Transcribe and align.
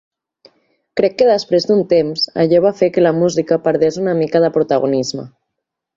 Crec 1.01 1.17
que 1.19 1.27
després 1.31 1.67
d'un 1.71 1.83
temps 1.91 2.25
allò 2.45 2.61
va 2.65 2.73
fer 2.79 2.91
que 2.95 3.05
la 3.09 3.15
música 3.19 3.61
perdés 3.69 4.01
una 4.05 4.17
mica 4.23 4.43
de 4.47 4.55
protagonisme. 4.57 5.29